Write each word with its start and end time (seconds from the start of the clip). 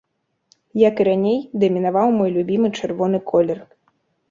Як 0.83 0.95
і 1.03 1.07
раней, 1.09 1.37
дамінаваў 1.65 2.15
мой 2.17 2.29
любімы 2.39 2.73
чырвоны 2.79 3.23
колер. 3.31 3.65